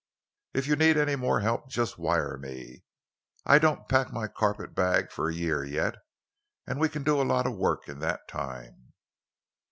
[0.55, 2.83] If you need any more help, just wire me.
[3.45, 5.93] I don't pack my carpetbag for a year yet,
[6.65, 8.93] and we can do a lot of work in that time."